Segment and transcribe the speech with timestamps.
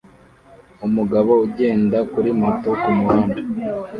[0.87, 3.37] Umugabo ugenda kuri moto kumuhanda